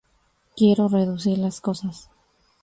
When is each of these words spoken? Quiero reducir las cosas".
Quiero 0.57 0.87
reducir 0.87 1.37
las 1.37 1.61
cosas". 1.61 2.09